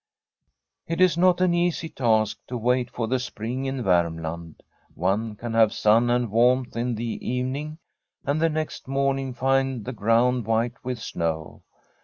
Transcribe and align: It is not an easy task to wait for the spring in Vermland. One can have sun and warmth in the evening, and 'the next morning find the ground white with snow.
It 0.87 0.99
is 0.99 1.15
not 1.15 1.41
an 1.41 1.53
easy 1.53 1.87
task 1.87 2.39
to 2.47 2.57
wait 2.57 2.89
for 2.89 3.07
the 3.07 3.19
spring 3.19 3.65
in 3.65 3.83
Vermland. 3.83 4.63
One 4.95 5.35
can 5.35 5.53
have 5.53 5.73
sun 5.73 6.09
and 6.09 6.31
warmth 6.31 6.75
in 6.75 6.95
the 6.95 7.19
evening, 7.23 7.77
and 8.25 8.41
'the 8.41 8.49
next 8.49 8.87
morning 8.87 9.31
find 9.35 9.85
the 9.85 9.93
ground 9.93 10.47
white 10.47 10.83
with 10.83 10.97
snow. 10.99 11.61